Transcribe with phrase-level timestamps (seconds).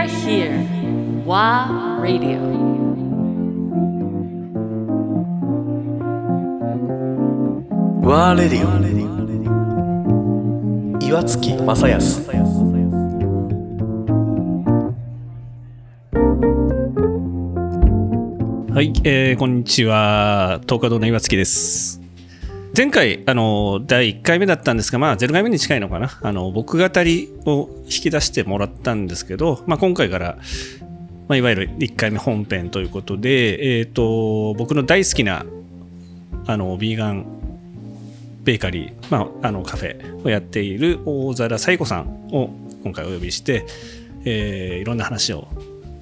[0.00, 0.64] are here.
[1.26, 2.40] WA Radio.
[8.02, 8.70] ワーレディオ
[11.06, 12.30] 岩月正康
[18.72, 20.60] はい、えー、こんにちは。
[20.62, 21.99] 東華堂の岩月です。
[22.80, 26.18] 前回、あの、第1回目だったんですが、まあ、0回目に近いのかな。
[26.22, 30.38] あの、僕語りを引き出してもらったんですけど、まあ、今回から、
[31.28, 35.44] まあ、いわゆる1回目本編ということで、えっ、と、僕の大好きな、
[36.46, 37.26] あの、ビーガン
[38.44, 42.48] ベーカリー、まあ、あの、カフェをやっている大皿彩子さんを
[42.82, 43.66] 今回お呼びして、
[44.24, 45.48] えーいろんな話を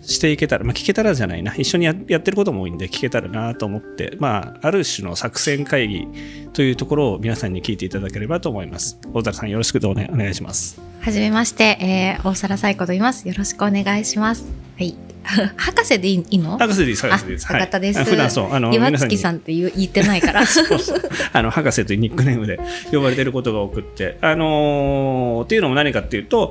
[0.08, 6.08] していけたら、まあ、聞けたらじゃないな、一緒にややってることも多いんで、聞けたらなと思って、まあ、ある種の作戦会議
[6.54, 8.98] というところを皆さんに聞いていただければと思います。
[9.12, 10.80] 大皿さん、よろしくお,、ね、お願いします。
[11.00, 13.28] はじめまして、えー、大皿サイコと言います。
[13.28, 14.46] よろしくお願いします。
[14.78, 14.96] はい。
[15.58, 16.56] 博士でいいいいの？
[16.56, 17.46] 博士です、あ、博士です。
[17.46, 18.00] 博多です。
[18.00, 20.44] あ普段そう、あの、岩月さんって言う言ってないから。
[20.48, 21.02] そうそう
[21.34, 22.58] あの博士というニックネームで
[22.90, 26.50] 呼ばれてることが多くって、あのーっていうのも何かっていうと、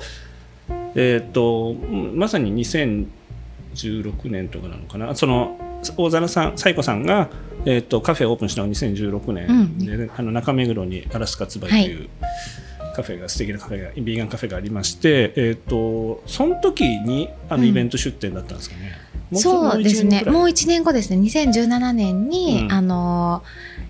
[0.95, 1.73] えっ、と、
[2.13, 2.51] まさに
[3.77, 5.57] 2016年とかなのかな、その
[5.95, 7.29] 大皿さん、サイコさんが、
[7.65, 12.09] えっ、と、カフェをオープンしたのが2016年で、あの中目黒にアラスカツバイという、
[12.95, 19.07] カフェが素敵なカフェがビーガンカフェがありまして、えっ、とその時にあのうんイベント出店だったんですかね。
[19.29, 20.23] もそうですね。
[20.25, 21.19] もうう1年後ですね。
[21.19, 23.43] 2017年に、うんあの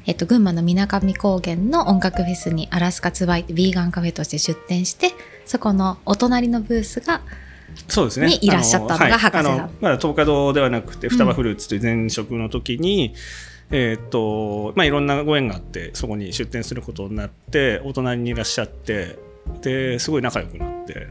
[0.06, 5.12] ー、えっと、群馬の水上高原の音楽フェスにアラスカツバイビーガンカフェとして出店して、
[5.46, 7.22] そこのお隣のブースが、
[7.88, 8.28] そうですね。
[8.28, 13.14] にいらっしゃったのが博士さんあのまだ東華堂ではなくて、双葉フルーツという前職の時に、
[13.70, 19.18] えーっと、まあ、いろんなご縁があって、そこに出店することになって、お隣にいらっしゃって、
[19.62, 21.08] で、すごい仲良くなって、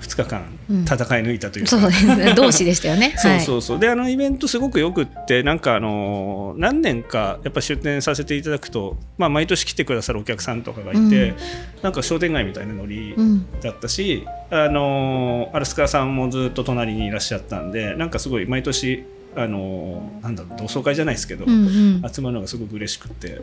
[0.00, 2.34] 2日間うん戦い抜いたというか、そうですね。
[2.34, 3.14] 同志でしたよね。
[3.18, 11.34] そうそうそうであのイベントすごくよくってなんかあの何年かやっぱ出店させていただくと、まあ、毎年来てくださるお客さんとかがいて、うん
[11.82, 13.46] なんか商店街みたいなノリうん。
[13.60, 19.04] だったし、あのアラスカさんもずっと隣にいらっしゃったんでなんかすごい毎年
[19.36, 22.12] あのなんだろう同窓会じゃないですけど、うんうん。
[22.12, 23.40] 集まるのがすごく嬉しくて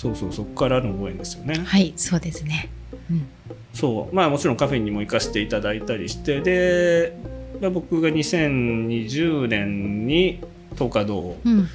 [0.00, 1.62] そうそうそこからのご縁ですよね。
[1.62, 2.70] はい、そうですね。
[3.10, 3.28] うん。
[3.74, 7.14] そうまあもちろんカフェにも行かせていただいたりしてで、
[7.60, 10.40] まあ、僕が2020年に
[10.72, 11.68] 東華堂をうん。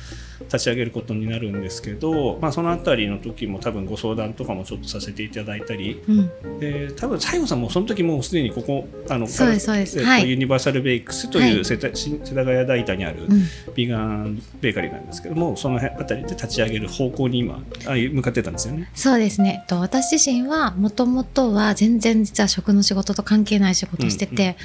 [0.45, 6.59] 立ち上げることになるんですけど、まあ、そのあたりの時も多分ご相談とかもちょっとさせていただいたりうん。
[6.59, 13.43] で多分西郷さんもその時もうすでにここあのそうですそうですえっとはいユニバーサルベイクスとはいいう世田,、世田谷大田にあるうん。
[13.75, 18.89] ビーガンベーカリーなんですけどもその辺あたりで立ち上げる方向に今あ向かってたんですよね。
[18.93, 19.63] そうですね。
[19.67, 24.55] と私自身はもともとは全然実は食の仕事と関係ない仕事をしてて、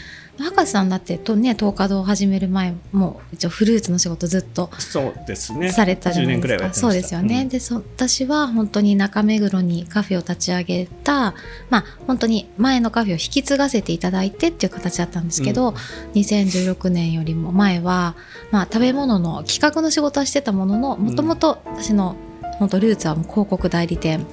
[0.41, 5.71] 博士さんだってとね東華堂を始める前も一応フルーツの仕事ずっとそうですね。
[5.71, 6.75] されたじゃない10年くらですか。
[6.75, 7.43] そうですよね。
[7.43, 7.49] うん。
[7.49, 11.35] でそ私は本当に中目黒にカフェを立ち上げた、
[11.69, 15.75] まあ本当に前のカフェを引き継がせていただいてっていう形だったんですけど、
[16.15, 18.17] 2016年よりも前は、
[18.51, 22.17] まあ食べ物の企画の仕事はしてたものの、もともと私の
[22.59, 24.27] 本当ルーツはもう広告代理店、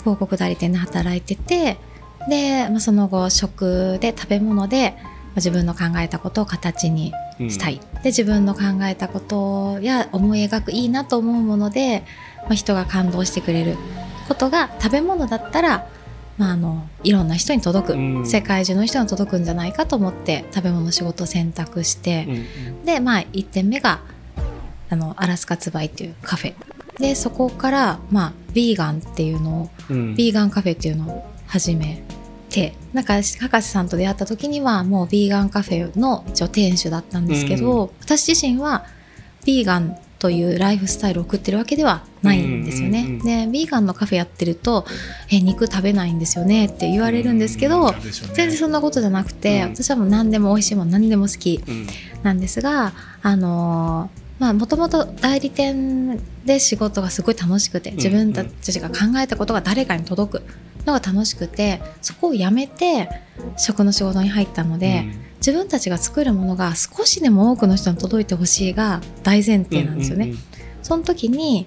[0.00, 1.76] 広告代理店で働いてて、
[2.28, 12.04] で、まあ、その後食で食べ物で、まあ自分の考えたことを形にしたい、で自分の考えたことや思い描くいいなと思うもので、
[12.44, 13.76] まあ、人が感動してくれる
[14.28, 15.88] ことが食べ物だったら、
[16.38, 18.26] まあ、あのいろんな人に届く、うん。
[18.26, 22.36] 世界中の人に届くんじゃないかと思って食べ物の仕事を選択して、うんう
[22.82, 22.84] ん。
[22.84, 24.00] でまあ1点目が
[24.90, 26.54] あのアラスカツバイっていうカフェ。
[26.98, 30.14] でそこからまあビーガンっていうのをうん。
[30.14, 32.02] ビーガンカフェっていうのを始め
[32.54, 38.84] てなんか博士さんと出会った時にはもうビーガンカフェの一応店主だったんですけど、私自身は
[39.44, 43.00] ビーガンというライフスタイルを送ってるわけではないんですよね。
[43.00, 44.86] うんうんうんでビーガンのカフェやってると
[45.30, 47.96] 「え肉食べないんですよね」って言われるんですけど、うんね。
[48.34, 49.74] 全然そんなことじゃなくて、うん。
[49.74, 51.60] 私はもう何でも美味しいもの何でも好き。
[51.66, 51.86] うん。
[52.22, 52.92] なんですが
[53.22, 60.42] あのーまあもともと代理店で仕事がすごい楽しくて自分たちが考えたことが誰かに届く
[60.86, 63.08] のが楽しくてそこをやめて
[63.56, 65.04] 食の仕事に入ったので、
[65.38, 70.26] 自分たちが作るものが少しでも多くの人に届いてほしいが大前提なんですよね。
[70.26, 70.38] うんうん
[70.84, 71.66] その時に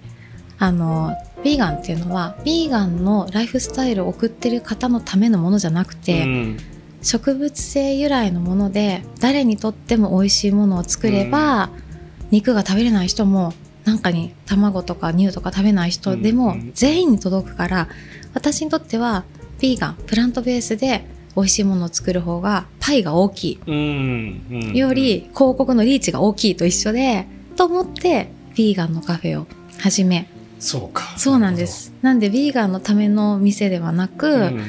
[0.60, 6.58] あのビーガンっていうのはビーガンのライフスタイルを送ってる方のためのものじゃなくて、うん。
[7.02, 11.70] 植物性由来のもので誰にとっても美味しいものを作れば、
[12.32, 13.54] 肉が食べれない人も
[13.86, 16.72] なんかに卵とか乳とか食べない人でもうんうん。
[16.74, 17.88] 全員に届くから
[18.34, 19.24] 私にとっては
[19.60, 24.78] ビーガンプラントベースで美味しいものを作る方がパイが大きい。
[24.78, 29.48] より広告のリーチが大きいと一緒でと思ってヴィーガンのカフェを
[29.80, 30.28] 始め。
[30.60, 31.18] そうか。
[31.18, 31.94] そうなんです。
[32.02, 34.34] なんでヴィーガンのための店ではなく、うん。
[34.38, 34.64] ヴ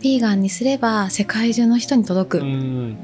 [0.00, 2.40] ィーガンにすれば世界中の人に届く。
[2.40, 2.96] うん。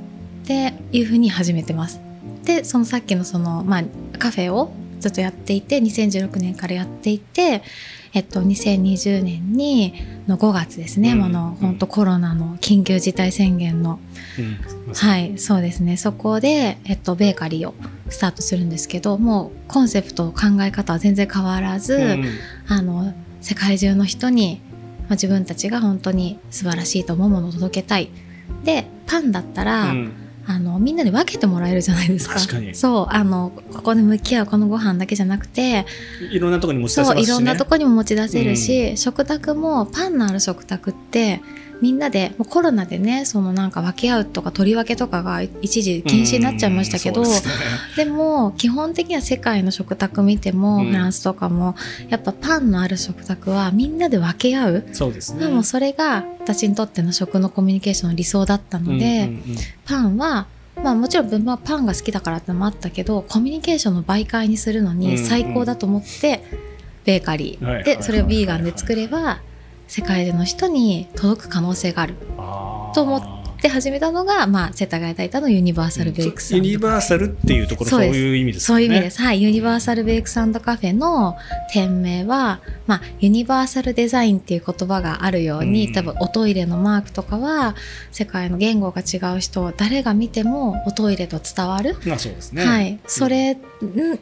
[0.43, 2.01] っていうふうに始めてます。
[2.45, 3.85] でそのさっきのその、まあ、
[4.19, 4.73] カフェを
[5.05, 7.63] ずっとやっていて2016年からやっていて
[8.15, 9.93] えっと、2020年に
[10.29, 11.19] の5月ですね、うん。
[11.19, 13.99] もの本当コロナの緊急事態宣言の。
[14.87, 14.95] うん。
[14.95, 15.97] はい、そうですね。
[15.97, 17.75] そこで、えっと、ベーカリーを
[18.09, 22.25] スタートするんですけど、もうコンセプト、考え方は全然変わらず、うん。
[22.69, 24.61] あの、世界中の人に、
[25.01, 28.11] まあ、自分たちが本当に素晴らしいと思うものを届けたい。
[28.63, 32.35] で、パンだったら、うんあの、みんなで分けてもらえるじゃないですか。
[32.35, 32.75] 確かに。
[32.75, 35.87] そう、あの、ここで向き合うこのご飯だけじゃなくて、
[36.31, 37.35] いろんなところに持ち出せそう、ますしね。
[37.35, 41.41] いろんなとこにも持ち出せるし、食卓もパンのある食卓って
[41.81, 47.29] みんなでもうコロナでねそのなんか分け合うとか取り分けとかが一時禁止になっちゃいましたけど、ね。
[47.97, 50.87] でも基本的には世界の食卓見ても、うん。
[50.87, 51.75] フランスとかも
[52.09, 55.41] やっぱパンのある食卓はみんなで分け合う、そうですね。
[55.41, 59.31] でもそれが私にとっての食のコミュニケーションの理想だったので、
[59.85, 60.47] パンは
[60.83, 66.43] まあもちろん分はパンが好きだからってのもあったけどコミュニケーションの媒介にするのに最高だと思って、
[67.05, 69.41] ベーカリー、でそれをビーガンで作れば
[69.87, 72.15] 世界中の人に届く可能性がある
[72.95, 79.21] と思って始めたのが、まあ、世田谷タイタのユニバーサルベイクさんユニバーサルっていうところそういう意味ですそういう意味ねです。
[79.21, 79.43] はい。
[79.43, 81.37] ユニバーサルベイクサンドカフェの
[81.73, 85.93] 店名は、まあ、ユニバーサルデザインっていう言葉があるように、うん。
[85.93, 87.75] 多分おトイレのマークとかは、
[88.11, 91.97] 世界の言語が違う人、誰が見てもおトイレと伝わる。
[92.07, 92.65] まあそうですね。
[92.65, 92.99] はい。
[93.07, 93.57] それ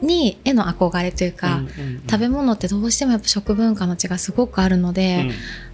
[0.02, 2.02] に、への憧れというか、うんうんうん。
[2.08, 5.30] 食べ物ってどうしてもやっぱ食文化の違いすごくあるので、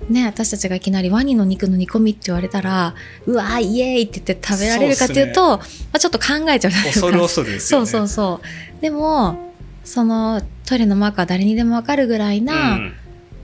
[0.09, 2.95] ね、私たちがいきなりワニの肉の煮込みって言われたら、
[3.27, 5.63] うわーイエーイって言って食べられるかっていうと、ま
[5.93, 7.07] あ、ちょっと考えちゃうじゃないですか。
[7.07, 7.87] 恐る恐るですよね。
[7.87, 8.41] そうそうそ
[8.79, 8.81] う。
[8.83, 9.53] でも、
[9.85, 12.95] そのトイレのマークは誰にでもわかるぐらいな、うん。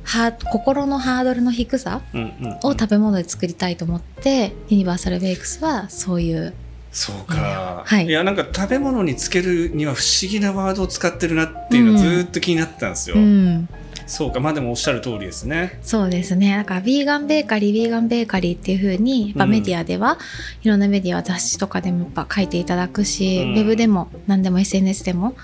[0.05, 6.55] ハー心のハードルの低さうんうんを食べ物で作りたいと思って、ユニバーサルベイクスはそういう、
[6.93, 8.09] そうか、はい。
[8.09, 13.69] やなんか食べ物につけるには不思議なワードを使ってるなっていうのはずーっと気になってたんですよ、うん、
[14.07, 15.79] そうかまあでもおっしゃる通りですね。
[15.83, 16.57] そうですね。
[16.57, 20.19] だから、ビーガンベーカリー、ビーガンベーカリーっていう風に、やっぱうんメディアでは、
[20.63, 23.55] いろんなメディア、雑誌とかでもやっぱ書いていただくし、うん。
[23.55, 25.35] ウェブでも、何でも SNS でも、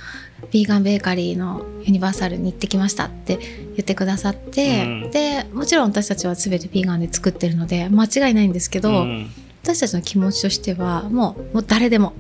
[0.50, 5.10] ビーガンベーカリーのユニバーサルに行ってきましたって言ってくださって、うん。
[5.10, 9.30] で、もちろん私たちは全てビーガンで作ってるので、間違いないんですけど、うん。
[9.62, 12.14] 私たちの気持ちとしては、もう、もう誰でも、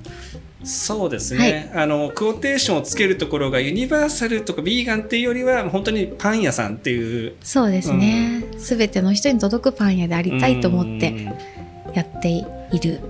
[0.62, 8.44] そうですね、あのクオーテーションをつけるところがユニバーサルとかビーガンっていうよりは本当にパン屋さんっていうそうですね。
[8.58, 11.24] すべ、ての人に届くパン屋でありたいと思ってうん
[11.94, 12.44] やってい
[12.82, 13.00] る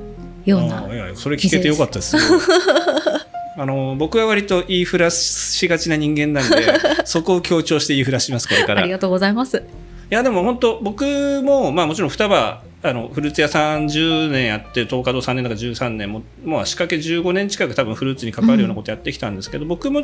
[0.44, 0.86] ようなあ。
[0.86, 2.22] あいやそれ聞けてよかったですよ
[3.58, 6.56] あの僕は割と言いふらしがちな人間なんで
[7.04, 9.62] そこを強調して言いふらしますこれからいありがとうございます。
[10.08, 11.04] やでも本当僕
[11.42, 20.02] もまあもちろん双葉あのフルーツ屋さん10年やって東華堂3年だから13年ももう仕掛け15年近く多分フルーツに関わるようなことやってきたんですけど、僕も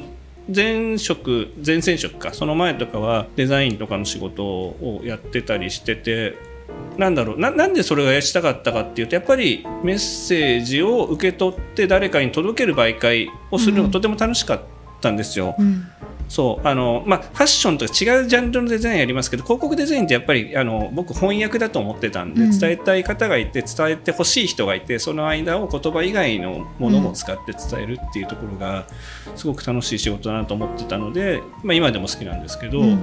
[0.54, 6.36] 前職前々職かその前とかはデザインとかの仕事をやってたりしてて
[6.98, 14.60] なんだろうなんでそれがしたかったかっていうとやっぱりメッセージを受け取って誰かに届ける媒介をするのがとても楽しかっ
[15.00, 15.54] たんですよ。
[15.58, 15.86] うん。
[16.28, 22.58] そうあのまあ、ファッションとか違うジャンルのデザインやりますけど広告デザインってやっぱりあの僕翻訳だと思ってたんで、うん。
[22.58, 28.86] 伝えたい方がいて伝えてほしい人がいてその間を言葉以外のものも使って伝えるっていうところが
[29.36, 32.98] すごく楽しい仕事だなと思ってたので、まあ、今でも好きなんですけど、うん。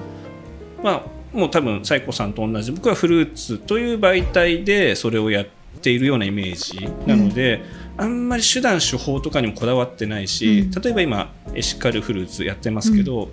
[0.83, 1.03] まあ、
[1.37, 5.47] もう多分サイコさんと同じ僕はフルーツという媒体でそれをやっ
[5.81, 7.63] ているようなイメージなので、
[7.97, 10.71] あんまり手段手法とかにもこだわってないし、うん。
[10.71, 13.25] 例えば今エシカルフルーツやってますけど、や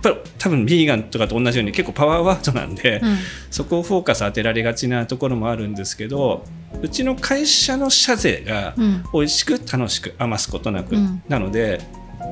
[0.00, 3.16] っぱり多分ビーガンとかと同じように結構パワーワードなんで、うん。
[3.50, 6.44] そこをフォーカス当てられがちなところもあるんですけど
[6.82, 9.04] うちの会社の社税がうん。
[9.12, 11.22] 美味しく楽しく余すことなく、うん。
[11.28, 11.80] なので、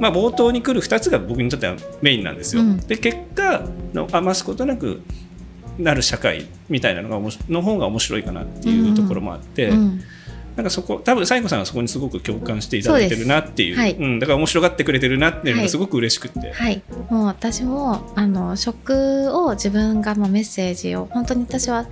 [0.01, 2.63] まあ、冒頭に来る2つが僕にとってはメインなんですよ。
[2.63, 2.77] うん。
[2.81, 3.63] で結果
[3.95, 5.03] の余すことなく
[5.79, 10.01] なる社会みたいなのがの方が面白いかなっていうところもあって、うん
[10.57, 13.77] なんかそこ多分西郷さんはそこにすごく共感していただいてるなっていう。
[13.77, 13.95] はい。
[13.95, 15.67] うん、だから面白がってくれてるなっていうのはい。
[15.67, 16.53] がすごく嬉しくて。
[16.53, 21.87] はい、もう私もあの食を自分がまあメッセージを本当に私は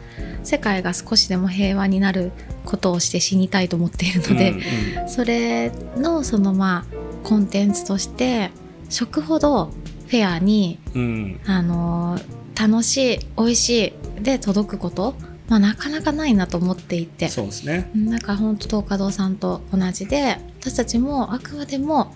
[0.44, 2.30] 世界が少しでも平和になる
[2.64, 5.08] ことをして死にたいと思っているので、うんうん。
[5.08, 8.50] それのそのまあコンテンツとして
[8.88, 9.72] 食ほど
[10.06, 11.40] フェアにうん。
[11.46, 12.16] あの
[12.54, 15.14] 楽しい美味しいで届くこと
[15.48, 17.28] まあ、なかなかないなと思っていて。
[17.28, 17.90] そうですね。
[17.94, 22.14] なんか本当東華堂さんと同じで私たちもあくまでも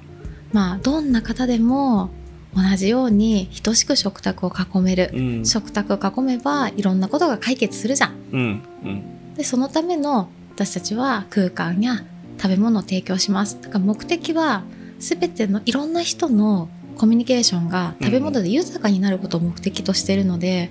[0.52, 2.10] まあどんな方でも
[2.54, 5.46] 同じように等しく食卓を囲める、うん。
[5.46, 8.12] 食卓を囲めばいろんなことが解決するじゃん。
[8.32, 9.34] うんうん。
[9.34, 12.04] でそのための私たちは空間や
[12.40, 13.60] 食べ物を提供します。
[13.60, 14.62] だから目的は
[14.98, 20.70] 全てのいろんな人のコミュニケーションが食べ物で豊かになることを目的としているので、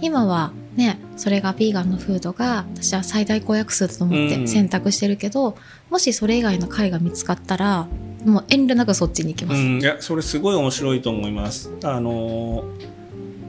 [0.00, 5.56] 今はねそれがビーガンのフードが私は最大公約数だと思っうんて選択してるけど、
[5.90, 7.86] もしそれ以外の回が見つかったら
[8.24, 9.60] もう遠慮なくそっちに行きます。
[9.60, 11.70] うん、いやそれすごい面白いと思います。
[11.82, 12.94] あのー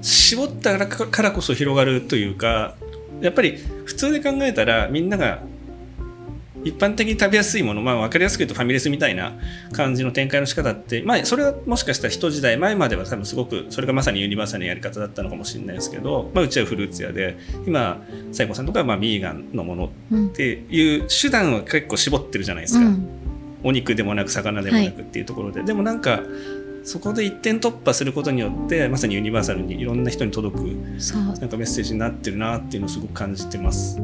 [0.06, 2.75] 絞ったからからこそ広がるというか
[3.22, 5.42] やっぱり普通で考えたらみんなが
[6.66, 9.34] 一般的に食べやすいもの、まあ、分かりやすく言うとファミレスみたいな
[9.72, 22.86] 感じの展開の仕方って、まあ、それはもしかしたら一時代前までは多分すごくそれがまさにユニバーサルなやり方だったのかもしれないですけど、まあ、うちはフルーツ屋で今西郷さんとかはまあビーガンのものうんっていう手段は結構絞ってるじゃないですか。
[22.86, 23.10] うん
[23.66, 26.22] お肉でもなく魚でもなくっていうところで、でもなんか
[26.84, 34.00] そこで一点突破することによってまさにユニバーサルにいろんな人に届くなんかメッセージになってるなっていうのをすごく感じてます。